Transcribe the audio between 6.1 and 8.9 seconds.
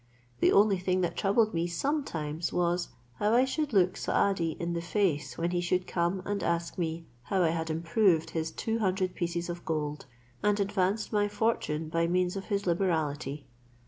and ask me how I had improved his two